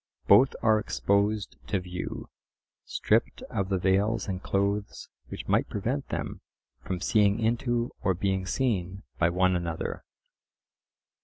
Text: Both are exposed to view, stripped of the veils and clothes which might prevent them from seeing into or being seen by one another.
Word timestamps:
Both 0.25 0.55
are 0.63 0.79
exposed 0.79 1.57
to 1.67 1.79
view, 1.79 2.27
stripped 2.85 3.43
of 3.51 3.69
the 3.69 3.77
veils 3.77 4.27
and 4.27 4.41
clothes 4.41 5.09
which 5.27 5.47
might 5.47 5.69
prevent 5.69 6.07
them 6.09 6.41
from 6.83 6.99
seeing 6.99 7.39
into 7.39 7.91
or 8.01 8.15
being 8.15 8.47
seen 8.47 9.03
by 9.19 9.29
one 9.29 9.55
another. 9.55 10.03